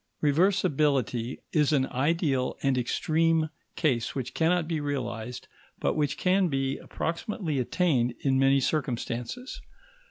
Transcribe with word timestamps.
Reversibility 0.23 1.41
is 1.53 1.71
an 1.71 1.85
ideal 1.85 2.57
and 2.63 2.75
extreme 2.75 3.51
case 3.75 4.15
which 4.15 4.33
cannot 4.33 4.67
be 4.67 4.79
realized, 4.81 5.47
but 5.79 5.95
which 5.95 6.17
can 6.17 6.47
be 6.47 6.79
approximately 6.79 7.59
attained 7.59 8.15
in 8.21 8.39
many 8.39 8.59
circumstances. 8.61 9.61